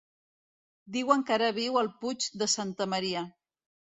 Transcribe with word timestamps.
Diuen 0.95 1.25
que 1.27 1.35
ara 1.35 1.51
viu 1.59 1.77
al 1.83 1.91
Puig 2.05 2.27
de 2.43 2.47
Santa 2.57 2.87
Maria. 2.95 3.23